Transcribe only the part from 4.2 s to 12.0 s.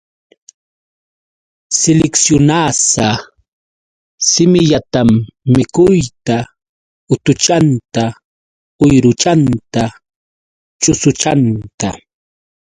simillatam mikuyta, utuchanta, uyruchanta, chusuchanta.